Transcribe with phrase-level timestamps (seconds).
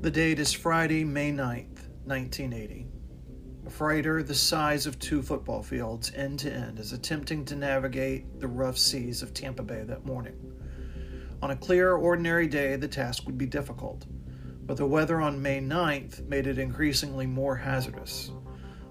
[0.00, 2.86] The date is Friday, May 9th, 1980.
[3.66, 8.40] A freighter the size of two football fields, end to end, is attempting to navigate
[8.40, 10.54] the rough seas of Tampa Bay that morning.
[11.42, 14.06] On a clear, ordinary day, the task would be difficult,
[14.64, 18.30] but the weather on May 9th made it increasingly more hazardous.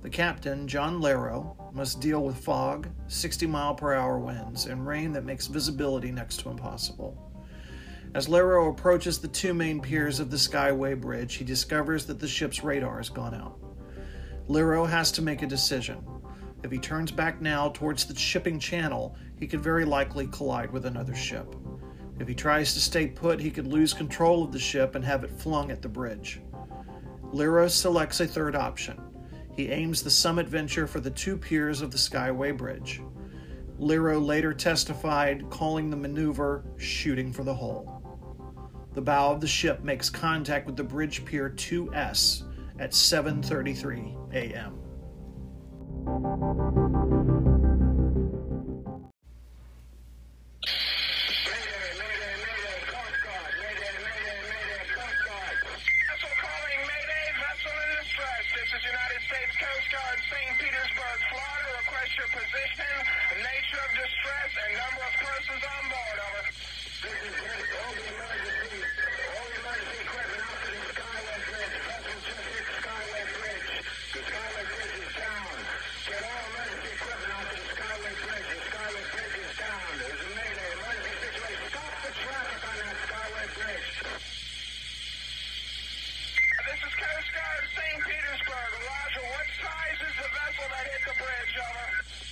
[0.00, 5.12] The captain, John Lerro, must deal with fog, 60 mile per hour winds, and rain
[5.12, 7.33] that makes visibility next to impossible.
[8.14, 12.28] As Lerro approaches the two main piers of the Skyway Bridge, he discovers that the
[12.28, 13.58] ship's radar has gone out.
[14.48, 16.04] Lerro has to make a decision.
[16.62, 20.86] If he turns back now towards the shipping channel, he could very likely collide with
[20.86, 21.56] another ship.
[22.20, 25.24] If he tries to stay put, he could lose control of the ship and have
[25.24, 26.40] it flung at the bridge.
[27.32, 29.00] Lerro selects a third option
[29.56, 33.00] he aims the Summit Venture for the two piers of the Skyway Bridge.
[33.78, 37.93] Lerro later testified, calling the maneuver shooting for the hole.
[38.94, 42.44] The bow of the ship makes contact with the bridge pier 2S
[42.78, 44.78] at 7:33 a.m.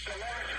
[0.04, 0.51] The Lord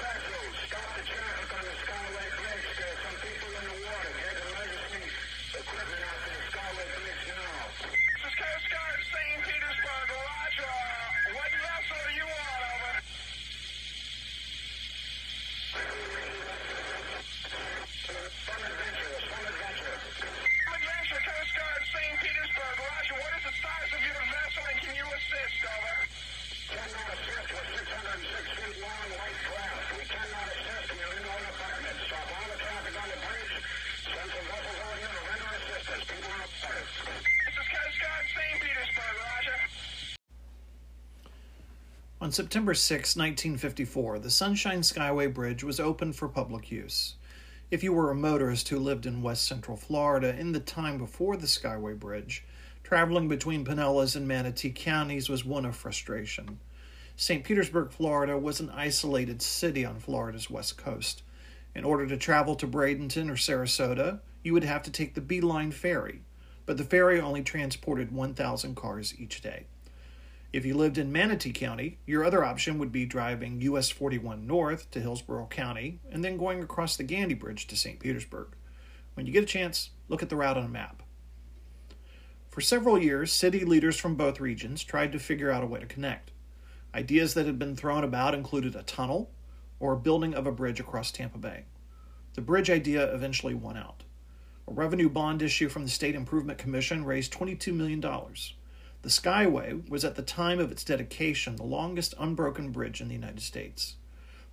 [42.23, 47.15] On September 6, 1954, the Sunshine Skyway Bridge was opened for public use.
[47.69, 51.35] If you were a motorist who lived in west central Florida in the time before
[51.35, 52.45] the Skyway Bridge,
[52.81, 56.59] traveling between Pinellas and Manatee counties was one of frustration.
[57.17, 57.43] St.
[57.43, 61.23] Petersburg, Florida was an isolated city on Florida's west coast.
[61.75, 65.71] In order to travel to Bradenton or Sarasota, you would have to take the Beeline
[65.71, 66.21] ferry,
[66.65, 69.65] but the ferry only transported 1,000 cars each day.
[70.53, 74.91] If you lived in Manatee County, your other option would be driving US 41 north
[74.91, 77.99] to Hillsborough County and then going across the Gandy Bridge to St.
[77.99, 78.49] Petersburg.
[79.15, 81.01] When you get a chance, look at the route on a map.
[82.49, 85.87] For several years, city leaders from both regions tried to figure out a way to
[85.87, 86.31] connect.
[86.93, 89.31] Ideas that had been thrown about included a tunnel
[89.79, 91.65] or a building of a bridge across Tampa Bay.
[92.35, 94.03] The bridge idea eventually won out.
[94.67, 97.99] A revenue bond issue from the State Improvement Commission raised $22 million.
[99.03, 103.13] The Skyway was at the time of its dedication the longest unbroken bridge in the
[103.13, 103.97] United States.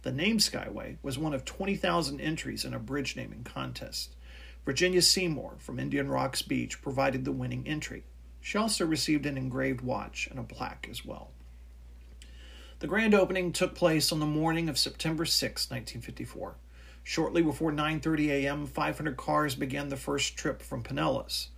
[0.02, 4.16] The name Skyway was one of 20,000 entries in a bridge naming contest.
[4.64, 8.02] Virginia Seymour from Indian Rocks Beach provided the winning entry.
[8.40, 11.30] She also received an engraved watch and a plaque as well.
[12.80, 16.56] The grand opening took place on the morning of September 6, 1954.
[17.04, 21.50] Shortly before 9:30 a.m., 500 cars began the first trip from Pinellas.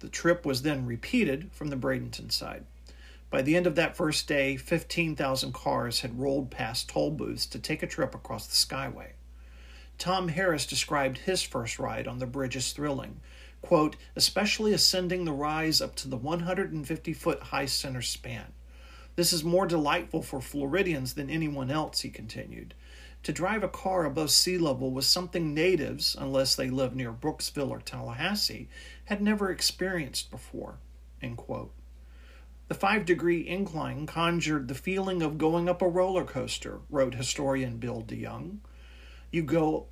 [0.00, 2.64] The trip was then repeated from the Bradenton side.
[3.30, 7.58] By the end of that first day, 15,000 cars had rolled past toll booths to
[7.58, 9.12] take a trip across the Skyway.
[9.98, 13.20] Tom Harris described his first ride on the bridge as thrilling,
[13.60, 18.52] quote, especially ascending the rise up to the 150 foot high center span.
[19.16, 22.72] This is more delightful for Floridians than anyone else, he continued.
[23.24, 27.70] To drive a car above sea level was something natives, unless they lived near Brooksville
[27.70, 28.68] or Tallahassee,
[29.06, 30.78] had never experienced before.
[31.20, 37.78] The five degree incline conjured the feeling of going up a roller coaster, wrote historian
[37.78, 38.58] Bill DeYoung.
[39.30, 39.86] You go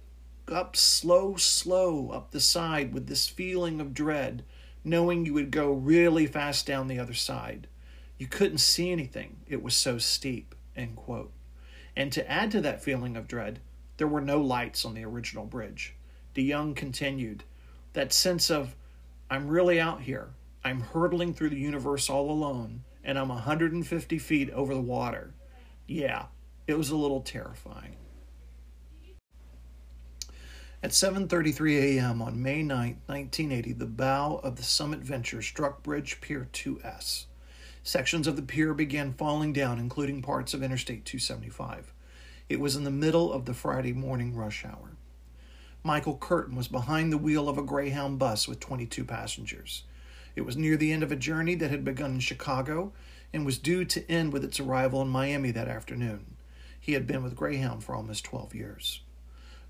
[0.49, 4.45] up slow, slow up the side with this feeling of dread,
[4.85, 7.67] knowing you would go really fast down the other side.
[8.19, 10.55] You couldn't see anything, it was so steep.
[10.77, 11.33] End quote.
[11.97, 13.61] And to add to that feeling of dread,
[13.97, 15.95] there were no lights on the original bridge.
[16.35, 17.45] De DeYoung continued,
[17.95, 18.77] That sense of,
[19.31, 20.31] I'm really out here.
[20.63, 25.33] I'm hurtling through the universe all alone, and I'm 150 feet over the water.
[25.87, 26.27] Yeah,
[26.67, 27.97] it was a little terrifying.
[30.83, 32.21] At 7:33 a.m.
[32.21, 37.25] on May 9, 1980, the bow of the Summit Venture struck Bridge Pier 2S.
[37.87, 41.95] Sections of the pier began falling down, including parts of Interstate 275.
[42.49, 44.97] It was in the middle of the Friday morning rush hour.
[45.85, 49.85] Michael Curtin was behind the wheel of a Greyhound bus with 22 passengers.
[50.35, 52.93] It was near the end of a journey that had begun in Chicago
[53.33, 56.35] and was due to end with its arrival in Miami that afternoon.
[56.81, 59.03] He had been with Greyhound for almost 12 years.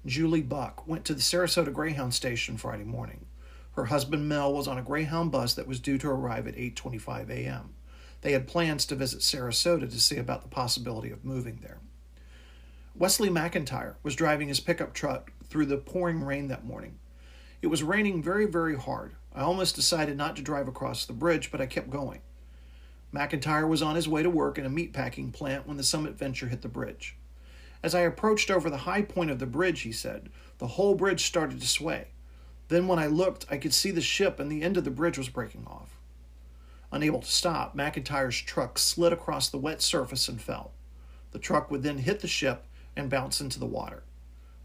[0.07, 3.27] Julie Buck went to the Sarasota Greyhound station Friday morning.
[3.73, 7.29] Her husband Mel was on a Greyhound bus that was due to arrive at 8:25
[7.29, 7.75] a.m.
[8.27, 11.79] They had plans to visit Sarasota to see about the possibility of moving there.
[12.97, 16.99] Wesley McIntyre was driving his pickup truck through the pouring rain that morning.
[17.63, 19.15] It was raining very, very hard.
[19.33, 22.21] I almost decided not to drive across the bridge, but I kept going.
[23.15, 26.49] McIntyre was on his way to work in a meatpacking plant when the Summit Venture
[26.49, 27.17] hit the bridge.
[27.81, 31.25] As I approached over the high point of the bridge, he said, the whole bridge
[31.25, 32.09] started to sway.
[32.67, 35.17] Then, when I looked, I could see the ship and the end of the bridge
[35.17, 35.96] was breaking off.
[36.97, 40.73] Unable to stop, McIntyre's truck slid across the wet surface and fell.
[41.33, 42.65] The truck would then hit the ship
[42.97, 44.03] and bounce into the water.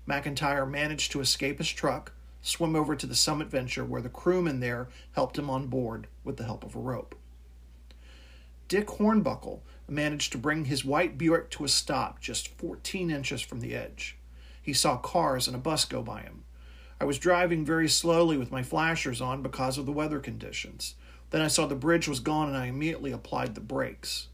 [0.08, 4.62] McIntyre managed to escape his truck, swim over to the Summit Venture, where the crewmen
[4.62, 7.16] there helped him on board with the help of a rope.
[8.70, 13.60] Dick Hornbuckle managed to bring his white Buick to a stop just 14 inches from
[13.60, 14.16] the edge.
[14.62, 16.46] He saw cars and a bus go by him.
[16.98, 20.96] I was driving very slowly with my flashers on because of the weather conditions.
[21.32, 24.28] Then I saw the bridge was gone and I immediately applied the brakes.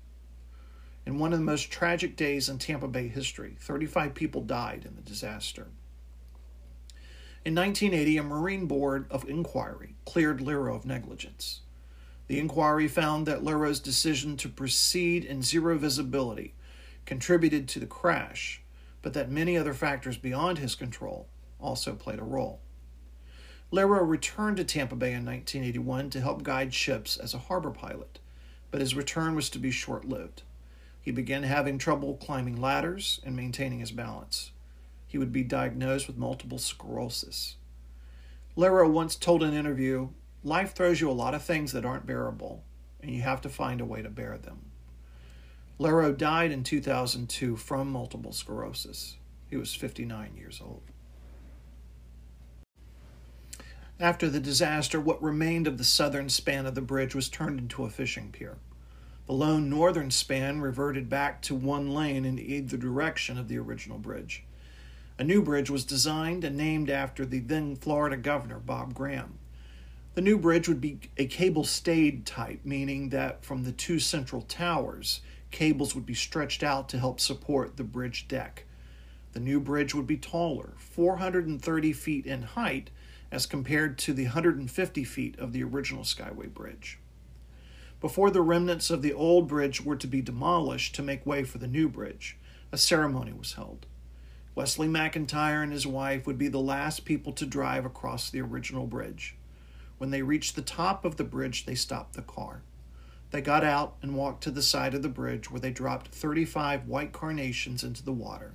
[1.06, 4.96] In one of the most tragic days in Tampa Bay history, 35 people died in
[4.96, 5.68] the disaster.
[7.46, 11.62] In 1980, a Marine Board of Inquiry cleared Lerro of negligence.
[12.28, 16.56] The inquiry found that Lerro's decision to proceed in zero visibility
[17.06, 18.62] contributed to the crash,
[19.02, 22.60] but that many other factors beyond his control also played a role.
[23.72, 28.20] Lerro returned to Tampa Bay in 1981 to help guide ships as a harbor pilot,
[28.72, 30.44] but his return was to be short lived.
[31.02, 34.52] He began having trouble climbing ladders and maintaining his balance.
[35.06, 37.56] He would be diagnosed with multiple sclerosis.
[38.56, 40.10] Lerro once told an interview
[40.44, 42.64] Life throws you a lot of things that aren't bearable,
[43.02, 44.72] and you have to find a way to bear them.
[45.78, 49.18] Lerro died in 2002 from multiple sclerosis.
[49.50, 50.84] He was 59 years old.
[54.00, 57.84] After the disaster, what remained of the southern span of the bridge was turned into
[57.84, 58.58] a fishing pier.
[59.26, 63.98] The lone northern span reverted back to one lane in either direction of the original
[63.98, 64.44] bridge.
[65.18, 69.40] A new bridge was designed and named after the then Florida governor, Bob Graham.
[70.14, 74.44] The new bridge would be a cable stayed type, meaning that from the two central
[74.44, 78.66] towers, cables would be stretched out to help support the bridge deck.
[79.34, 82.92] The new bridge would be taller, 430 feet in height,
[83.32, 87.00] as compared to the 150 feet of the original Skyway Bridge.
[88.00, 91.58] Before the remnants of the old bridge were to be demolished to make way for
[91.58, 92.38] the new bridge,
[92.72, 93.86] a ceremony was held.
[94.54, 98.88] Wesley McIntyre and his wife would be the last people to drive across the original
[98.88, 99.36] bridge.
[99.98, 102.62] When they reached the top of the bridge, they stopped the car.
[103.32, 106.88] They got out and walked to the side of the bridge where they dropped 35
[106.88, 108.54] white carnations into the water,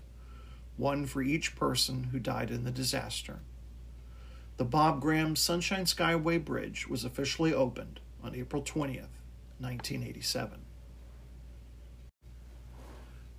[0.77, 3.41] one for each person who died in the disaster.
[4.59, 9.09] The Bob Graham Sunshine Skyway Bridge was officially opened on April 20th,
[9.59, 10.61] 1987.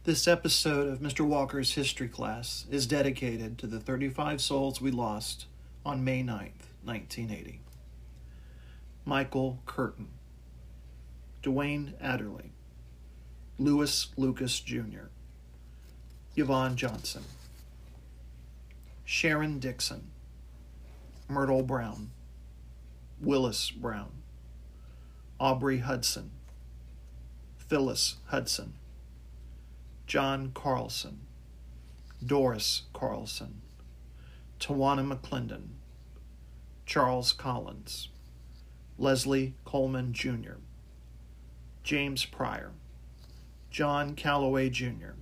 [0.05, 1.21] This episode of Mr.
[1.21, 5.45] Walker's History class is dedicated to the 35 souls we lost
[5.85, 7.61] on May 9th, 1980.
[9.05, 10.09] Michael Curtin,
[11.43, 12.53] Dwayne Adderley,
[13.59, 15.09] Lewis Lucas Jr.,
[16.35, 17.23] Yvonne Johnson,
[19.05, 20.09] Sharon Dixon,
[21.33, 22.11] Myrtle Brown,
[23.19, 24.11] Willis Brown,
[25.39, 26.29] Aubrey Hudson,
[27.57, 28.73] Phyllis Hudson,
[30.05, 31.21] John Carlson,
[32.23, 33.61] Doris Carlson,
[34.59, 35.69] Tawana McClendon,
[36.85, 38.09] Charles Collins,
[38.99, 40.57] Leslie Coleman Jr.,
[41.81, 42.73] James Pryor,
[43.71, 45.15] John Calloway Jr.,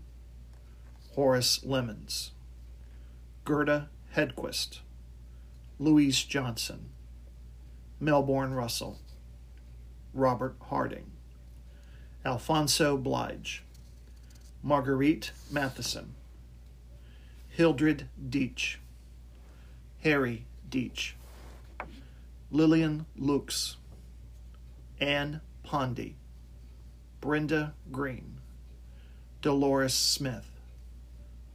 [1.16, 2.32] Horace Lemons,
[3.46, 4.82] Gerda Hedquist,
[5.82, 6.90] Louise Johnson,
[8.00, 9.00] Melbourne Russell,
[10.14, 11.10] Robert Harding,
[12.24, 13.64] Alfonso Blige,
[14.62, 16.14] Marguerite Matheson,
[17.50, 18.76] Hildred Deitch,
[20.04, 21.14] Harry Deitch,
[22.52, 23.78] Lillian Lux,
[25.00, 26.14] Anne Pondy,
[27.22, 28.40] Brenda Green,
[29.42, 30.52] Dolores Smith,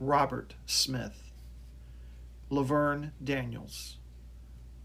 [0.00, 1.30] Robert Smith,
[2.50, 3.98] Laverne Daniels,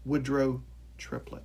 [0.04, 0.62] Woodrow
[0.98, 1.44] Triplett.